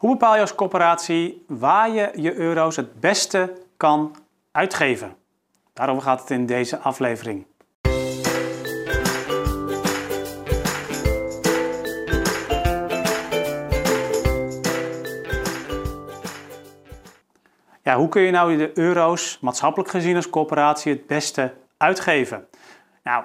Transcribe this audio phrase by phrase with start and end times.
[0.00, 4.16] Hoe bepaal je als corporatie waar je je euro's het beste kan
[4.52, 5.16] uitgeven?
[5.72, 7.46] Daarover gaat het in deze aflevering.
[17.82, 22.48] Ja, hoe kun je nou de euro's maatschappelijk gezien als corporatie het beste uitgeven?
[23.02, 23.24] Nou,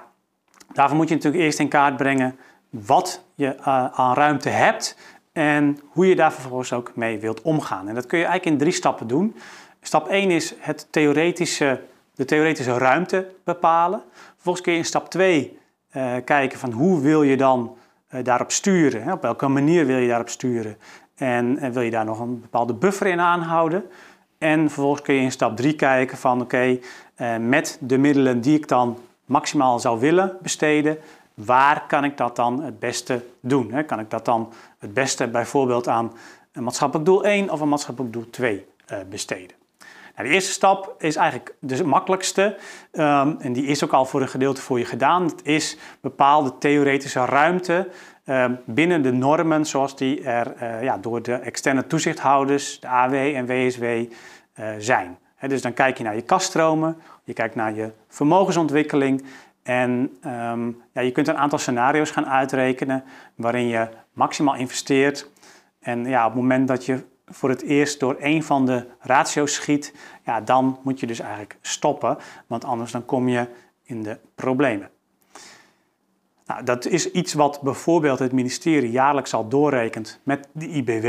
[0.72, 2.38] daarvoor moet je natuurlijk eerst in kaart brengen
[2.70, 4.96] wat je uh, aan ruimte hebt
[5.36, 7.88] en hoe je daar vervolgens ook mee wilt omgaan.
[7.88, 9.36] En dat kun je eigenlijk in drie stappen doen.
[9.80, 11.80] Stap 1 is het theoretische,
[12.14, 14.02] de theoretische ruimte bepalen.
[14.34, 15.58] Vervolgens kun je in stap 2
[15.92, 17.76] uh, eh, kijken van hoe wil je dan
[18.10, 19.02] uh, daarop sturen.
[19.02, 19.12] Hè?
[19.12, 20.76] Op welke manier wil je daarop sturen.
[21.16, 23.84] En, en, wil je daar nog een bepaalde buffer in aanhouden.
[24.38, 26.78] En vervolgens kun je in stap 3 kijken van oké,
[27.40, 30.98] met de middelen die ik dan maximaal zou willen besteden,
[31.36, 33.84] waar kan ik dat dan het beste doen?
[33.86, 36.12] Kan ik dat dan het beste bijvoorbeeld aan
[36.52, 39.56] een maatschappelijk doel 1 of een maatschappelijk doel 2 eh, besteden?
[40.16, 42.56] Nou, de eerste stap is eigenlijk de makkelijkste
[42.92, 45.24] um, en die is ook al voor een gedeelte voor je gedaan.
[45.24, 47.88] Het is bepaalde theoretische ruimte
[48.26, 53.14] um, binnen de normen zoals die er uh, ja, door de externe toezichthouders, de AW
[53.14, 55.18] en WSW, eh, zijn.
[55.40, 59.24] Dus dan kijk je naar je kaststromen, je kijkt naar je vermogensontwikkeling
[59.66, 65.30] en um, ja, je kunt een aantal scenario's gaan uitrekenen waarin je maximaal investeert.
[65.80, 69.54] En ja, op het moment dat je voor het eerst door een van de ratio's
[69.54, 73.46] schiet, ja, dan moet je dus eigenlijk stoppen, want anders dan kom je
[73.82, 74.90] in de problemen.
[76.46, 81.04] Nou, dat is iets wat bijvoorbeeld het ministerie jaarlijks al doorrekent met de IBW,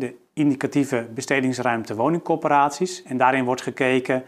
[0.00, 3.02] de indicatieve bestedingsruimte woningcorporaties.
[3.02, 4.24] En daarin wordt gekeken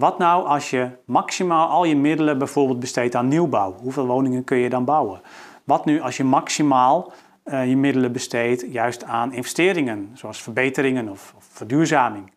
[0.00, 3.72] wat nou als je maximaal al je middelen bijvoorbeeld besteedt aan nieuwbouw?
[3.72, 5.20] Hoeveel woningen kun je dan bouwen?
[5.64, 7.12] Wat nu als je maximaal
[7.44, 12.32] uh, je middelen besteedt juist aan investeringen, zoals verbeteringen of, of verduurzaming?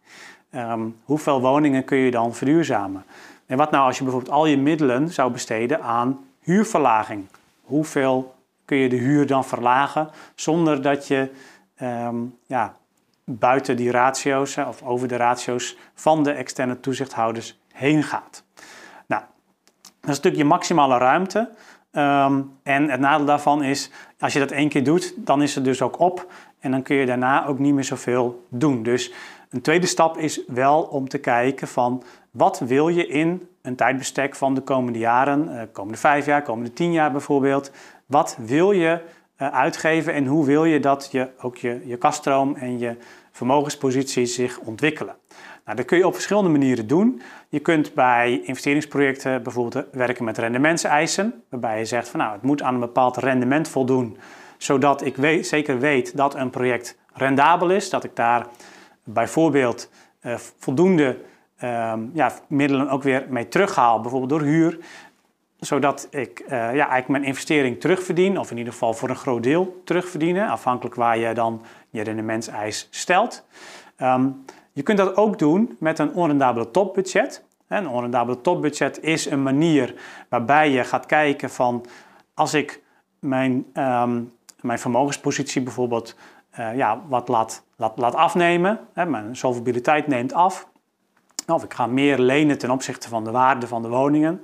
[0.55, 3.05] Um, hoeveel woningen kun je dan verduurzamen?
[3.45, 7.25] En wat nou als je bijvoorbeeld al je middelen zou besteden aan huurverlaging?
[7.61, 8.35] Hoeveel
[8.65, 11.29] kun je de huur dan verlagen zonder dat je
[11.81, 12.75] um, ja,
[13.25, 18.43] buiten die ratio's of over de ratio's van de externe toezichthouders heen gaat.
[19.07, 19.21] Nou,
[19.81, 21.49] dat is natuurlijk je maximale ruimte.
[21.91, 25.63] Um, en het nadeel daarvan is, als je dat één keer doet, dan is het
[25.63, 26.31] dus ook op.
[26.59, 28.83] En dan kun je daarna ook niet meer zoveel doen.
[28.83, 29.13] Dus
[29.49, 34.35] een tweede stap is wel om te kijken van wat wil je in een tijdbestek
[34.35, 37.71] van de komende jaren, uh, komende vijf jaar, komende tien jaar bijvoorbeeld.
[38.05, 39.01] Wat wil je
[39.37, 42.97] uitgeven en hoe wil je dat je ook je, je kaststroom en je
[43.31, 45.15] vermogenspositie zich ontwikkelen.
[45.65, 47.21] Nou, dat kun je op verschillende manieren doen.
[47.49, 52.61] Je kunt bij investeringsprojecten bijvoorbeeld werken met rendementseisen, waarbij je zegt van nou, het moet
[52.61, 54.17] aan een bepaald rendement voldoen,
[54.57, 58.45] zodat ik zeker weet dat een project rendabel is, dat ik daar
[59.03, 59.89] bijvoorbeeld
[60.21, 61.17] uh, voldoende
[61.63, 64.79] uh, ja, middelen ook weer mee terughaal, bijvoorbeeld door huur,
[65.65, 69.43] zodat ik uh, ja, eigenlijk mijn investering terugverdien, of in ieder geval voor een groot
[69.43, 73.45] deel terugverdienen, afhankelijk waar je dan je rendementseis stelt.
[74.01, 77.43] Um, je kunt dat ook doen met een onrendabele topbudget.
[77.67, 79.95] Een onrendabele topbudget is een manier
[80.29, 81.85] waarbij je gaat kijken van
[82.33, 82.81] als ik
[83.19, 86.15] mijn, um, mijn vermogenspositie bijvoorbeeld
[86.59, 90.67] uh, ja, wat laat, laat, laat afnemen, hè, mijn solvabiliteit neemt af,
[91.47, 94.41] of ik ga meer lenen ten opzichte van de waarde van de woningen.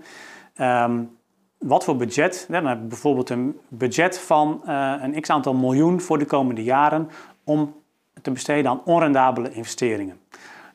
[0.61, 1.17] Um,
[1.57, 2.45] wat voor budget?
[2.49, 6.63] Dan heb ik bijvoorbeeld een budget van uh, een x aantal miljoen voor de komende
[6.63, 7.09] jaren
[7.43, 7.75] om
[8.21, 10.19] te besteden aan onrendabele investeringen.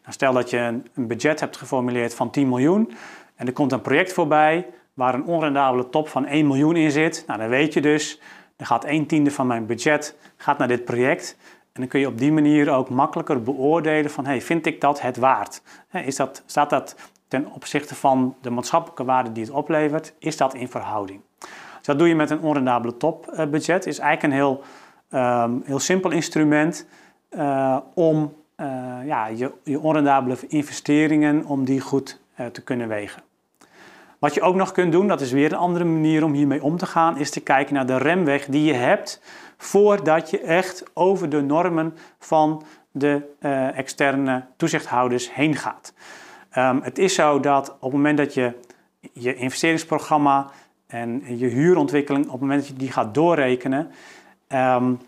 [0.01, 2.93] Nou, stel dat je een, een budget hebt geformuleerd van 10 miljoen
[3.37, 7.25] en er komt een project voorbij waar een onrendabele top van 1 miljoen in zit.
[7.27, 8.21] Nou, dan weet je dus,
[8.57, 11.37] er gaat 1 tiende van mijn budget gaat naar dit project.
[11.73, 15.01] En dan kun je op die manier ook makkelijker beoordelen van, hey, vind ik dat
[15.01, 15.63] het waard?
[15.91, 16.97] Is dat, staat dat
[17.35, 21.21] ten opzichte van de maatschappelijke waarde die het oplevert, is dat in verhouding?
[21.77, 23.87] Dus dat doe je met een onrendabele topbudget.
[23.87, 24.63] is eigenlijk een heel,
[25.45, 26.87] um, heel simpel instrument
[27.31, 28.67] uh, om uh,
[29.05, 33.23] ja, je, je onrendabele investeringen om die goed uh, te kunnen wegen.
[34.19, 36.77] Wat je ook nog kunt doen, dat is weer een andere manier om hiermee om
[36.77, 39.23] te gaan, is te kijken naar de remweg die je hebt
[39.57, 43.23] voordat je echt over de normen van de
[43.75, 45.93] externe toezichthouders heen gaat.
[46.59, 48.53] Um, het is zo dat op het moment dat je
[49.13, 50.51] je investeringsprogramma
[50.87, 53.81] en je huurontwikkeling, op het moment dat je die gaat doorrekenen,
[54.49, 55.01] um,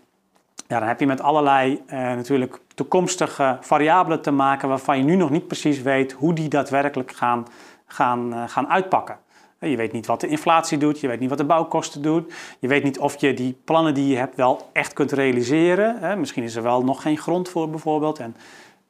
[0.67, 5.15] ja, dan heb je met allerlei uh, natuurlijk toekomstige variabelen te maken waarvan je nu
[5.15, 7.45] nog niet precies weet hoe die daadwerkelijk gaan,
[7.85, 9.17] gaan, uh, gaan uitpakken.
[9.59, 12.31] Je weet niet wat de inflatie doet, je weet niet wat de bouwkosten doen.
[12.59, 16.19] Je weet niet of je die plannen die je hebt wel echt kunt realiseren.
[16.19, 18.35] Misschien is er wel nog geen grond voor bijvoorbeeld en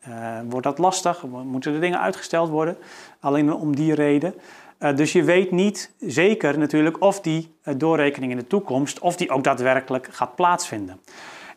[0.10, 2.78] uh, wordt dat lastig, moeten de dingen uitgesteld worden,
[3.20, 4.34] alleen om die reden.
[4.80, 9.16] Uh, dus je weet niet zeker natuurlijk of die uh, doorrekening in de toekomst, of
[9.16, 11.00] die ook daadwerkelijk gaat plaatsvinden.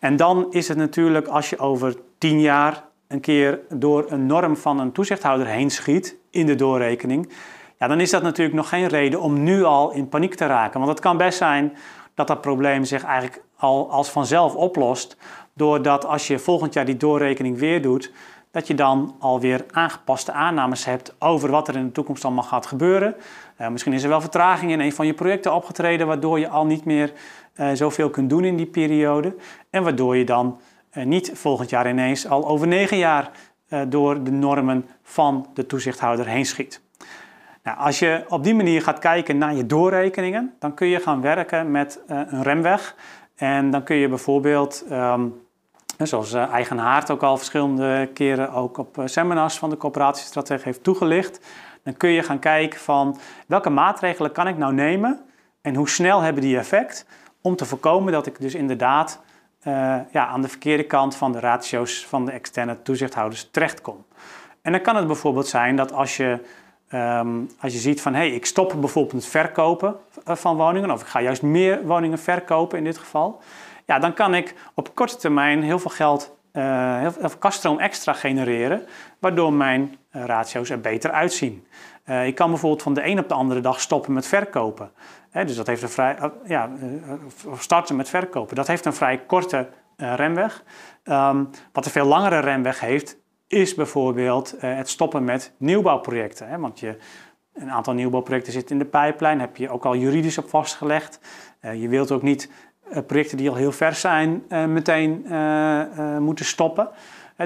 [0.00, 4.56] En dan is het natuurlijk als je over tien jaar een keer door een norm
[4.56, 7.32] van een toezichthouder heen schiet in de doorrekening,
[7.78, 10.80] ja, dan is dat natuurlijk nog geen reden om nu al in paniek te raken.
[10.80, 11.76] Want het kan best zijn
[12.14, 15.16] dat dat probleem zich eigenlijk al als vanzelf oplost,
[15.52, 18.12] doordat als je volgend jaar die doorrekening weer doet,
[18.50, 22.66] dat je dan alweer aangepaste aannames hebt over wat er in de toekomst allemaal gaat
[22.66, 23.14] gebeuren.
[23.60, 26.66] Uh, misschien is er wel vertraging in een van je projecten opgetreden, waardoor je al
[26.66, 27.12] niet meer
[27.56, 29.36] uh, zoveel kunt doen in die periode.
[29.70, 30.60] En waardoor je dan
[30.92, 33.30] uh, niet volgend jaar ineens al over negen jaar
[33.88, 36.80] door de normen van de toezichthouder heen schiet.
[37.62, 41.20] Nou, als je op die manier gaat kijken naar je doorrekeningen, dan kun je gaan
[41.20, 42.94] werken met een remweg.
[43.36, 45.40] En dan kun je bijvoorbeeld um,
[46.06, 50.64] Zoals uh, Eigen Haard ook al verschillende keren ook op uh, seminars van de coöperatiestrategie
[50.64, 51.40] heeft toegelicht.
[51.82, 55.20] Dan kun je gaan kijken van welke maatregelen kan ik nou nemen
[55.60, 57.06] en hoe snel hebben die effect
[57.40, 59.20] om te voorkomen dat ik dus inderdaad
[59.66, 64.04] uh, ja, aan de verkeerde kant van de ratio's van de externe toezichthouders terechtkom.
[64.62, 66.38] En dan kan het bijvoorbeeld zijn dat als je,
[66.92, 71.00] um, als je ziet van hé, hey, ik stop bijvoorbeeld het verkopen van woningen of
[71.00, 73.40] ik ga juist meer woningen verkopen in dit geval
[73.90, 78.12] ja, dan kan ik op korte termijn heel veel geld, uh, heel veel kaststroom extra
[78.12, 78.86] genereren,
[79.18, 81.66] waardoor mijn uh, ratio's er beter uitzien.
[82.06, 84.90] Uh, ik kan bijvoorbeeld van de een op de andere dag stoppen met verkopen.
[85.30, 86.70] Hè, dus dat heeft een vrij, ja,
[87.58, 88.56] starten met verkopen.
[88.56, 90.64] Dat heeft een vrij korte remweg.
[91.04, 93.16] Um, wat een veel langere remweg heeft,
[93.46, 96.48] is bijvoorbeeld het stoppen met nieuwbouwprojecten.
[96.48, 96.96] Hè, want je,
[97.54, 101.20] een aantal nieuwbouwprojecten zitten in de pijplijn, heb je ook al juridisch op vastgelegd.
[101.60, 102.69] je wilt ook niet eh,
[103.06, 106.88] projecten die al heel ver zijn uh, meteen uh, moeten stoppen.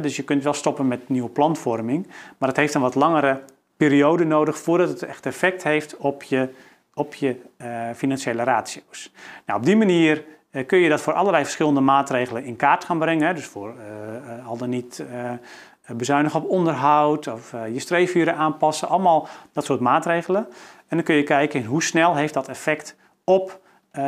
[0.01, 2.07] dus je kunt wel stoppen met nieuwe plantvorming,
[2.39, 3.41] maar het heeft een wat langere
[3.77, 6.49] periode nodig voordat het echt effect heeft op je,
[6.95, 7.37] op je
[7.95, 9.13] financiële ratio's.
[9.47, 10.25] Nou, op die manier
[10.67, 13.35] kun je dat voor allerlei verschillende maatregelen in kaart gaan brengen.
[13.35, 13.75] Dus voor
[14.47, 15.05] al dan niet
[15.87, 20.47] bezuinigen op onderhoud of je streefuren aanpassen, allemaal dat soort maatregelen.
[20.89, 23.61] En dan kun je kijken hoe snel heeft dat effect op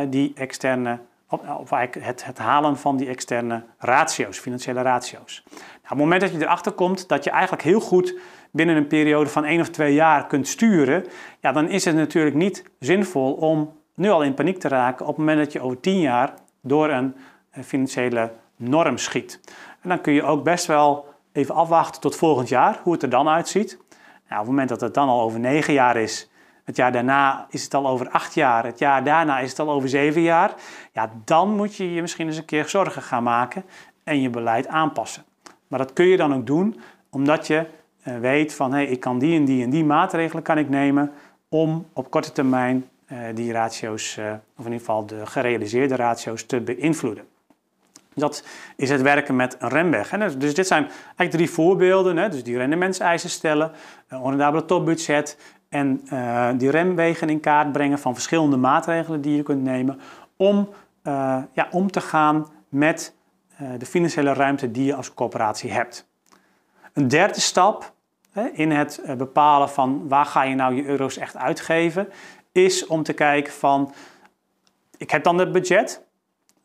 [0.08, 0.98] die externe
[1.28, 5.43] of eigenlijk het, het, halen van die externe ratio's, financiële ratio's.
[5.50, 8.19] Nou, op het moment dat je erachter komt dat je eigenlijk heel goed
[8.50, 11.05] binnen een periode van één of twee jaar kunt sturen,
[11.40, 15.17] ja, dan is het natuurlijk niet zinvol om nu al in paniek te raken op
[15.17, 17.14] het moment dat je over tien jaar door een
[17.64, 19.40] financiële norm schiet.
[19.82, 23.11] En dan kun je ook best wel even afwachten tot volgend jaar, hoe het er
[23.11, 23.79] dan uitziet.
[24.29, 26.31] Nou, op het moment dat het dan al over negen jaar is,
[26.66, 28.64] het jaar daarna is het al over acht jaar.
[28.64, 30.54] Het jaar daarna is het al over zeven jaar.
[30.92, 33.64] Ja, dan moet je je misschien eens een keer zorgen gaan maken
[34.04, 35.24] en je beleid aanpassen.
[35.68, 36.80] Maar dat kun je dan ook doen
[37.10, 37.66] omdat je
[38.02, 41.12] eh, weet van hé, ik kan die en die en die maatregelen kan ik nemen
[41.48, 44.24] om op korte termijn uh, die ratio's, uh,
[44.56, 47.24] of in ieder geval de gerealiseerde ratio's, te beïnvloeden.
[48.14, 48.44] Dat
[48.76, 50.10] is het werken met een remweg.
[50.10, 50.36] Hè.
[50.36, 52.30] Dus dit zijn eigenlijk drie voorbeelden.
[52.30, 53.72] Dus die rendementseisen stellen,
[54.08, 55.38] een topbudget,
[55.76, 60.00] en uh, die remwegen in kaart brengen van verschillende maatregelen die je kunt nemen
[60.37, 60.69] om,
[61.02, 63.14] uh, ja, om te gaan met
[63.62, 66.08] uh, de financiële ruimte die je als coöperatie hebt.
[66.93, 67.93] Een derde stap
[68.32, 72.08] hè, in het bepalen van waar ga je nou je euro's echt uitgeven,
[72.53, 73.93] is om te kijken van,
[74.96, 76.05] ik heb dan het budget,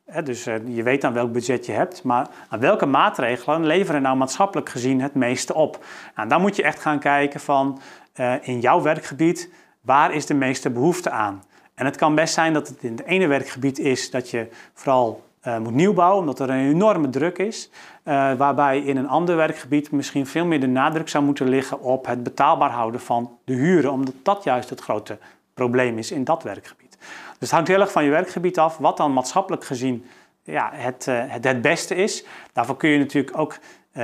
[0.06, 4.18] hè, dus je weet dan welk budget je hebt, maar aan welke maatregelen leveren nou
[4.18, 5.86] maatschappelijk gezien het meeste op?
[6.16, 7.80] Nou, dan moet je echt gaan kijken van,
[8.16, 9.50] uh, in jouw werkgebied,
[9.82, 11.44] waar is de meeste behoefte aan?
[11.76, 15.24] En het kan best zijn dat het in het ene werkgebied is dat je vooral
[15.48, 17.70] uh, moet nieuwbouwen, omdat er een enorme druk is.
[18.06, 22.06] Uh, waarbij in een ander werkgebied misschien veel meer de nadruk zou moeten liggen op
[22.06, 25.18] het betaalbaar houden van de huren, omdat dat juist het grote
[25.54, 26.98] probleem is in dat werkgebied.
[27.00, 30.06] Dus het hangt heel erg van je werkgebied af, wat dan maatschappelijk gezien
[30.44, 32.26] ja, het, het, het beste is.
[32.54, 33.58] Daarvoor kun je natuurlijk ook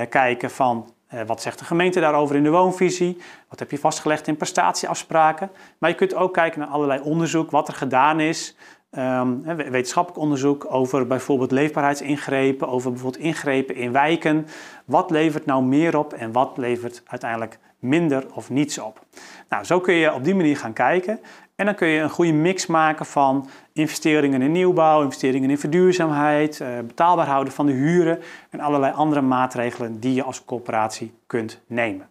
[0.09, 0.91] kijken van
[1.25, 3.17] wat zegt de gemeente daarover in de woonvisie?
[3.49, 5.51] Wat heb je vastgelegd in prestatieafspraken?
[5.77, 8.55] Maar je kunt ook kijken naar allerlei onderzoek, wat er gedaan is.
[8.91, 14.47] Um, wetenschappelijk onderzoek over bijvoorbeeld leefbaarheidsingrepen, over bijvoorbeeld ingrepen in wijken.
[14.85, 19.05] Wat levert nou meer op en wat levert uiteindelijk minder of niets op?
[19.49, 21.19] Nou, zo kun je op die manier gaan kijken.
[21.55, 26.61] En dan kun je een goede mix maken van investeringen in nieuwbouw, investeringen in verduurzaamheid,
[26.61, 31.61] eh, betaalbaar houden van de huren en allerlei andere maatregelen die je als corporatie kunt
[31.67, 32.09] nemen.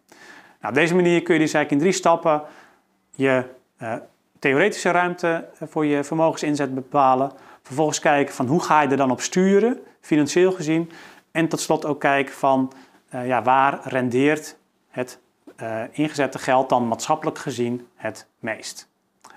[0.60, 2.42] Nou, op deze manier kun je dus eigenlijk in drie stappen
[3.14, 3.44] je
[3.82, 3.94] uh,
[4.38, 7.32] theoretische ruimte voor je vermogensinzet bepalen.
[7.62, 10.90] Vervolgens kijken van hoe ga je er dan op sturen, financieel gezien.
[11.30, 12.72] En tot slot ook kijken van
[13.14, 14.56] uh, ja, waar rendeert
[14.88, 15.18] het
[15.62, 18.88] uh, ingezette geld dan maatschappelijk gezien het meest.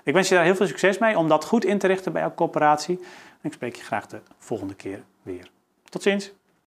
[0.04, 2.20] Ik wens je daar heel veel succes mee om dat goed in te richten bij
[2.20, 2.98] jouw corporatie.
[3.40, 5.50] En ik spreek je graag de volgende keer weer.
[5.84, 6.39] Tot ziens!